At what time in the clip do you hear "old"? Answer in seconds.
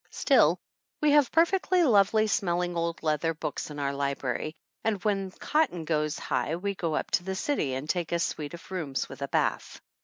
2.75-3.03